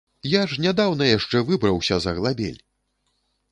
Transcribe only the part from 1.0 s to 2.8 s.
яшчэ выбраўся з аглабель!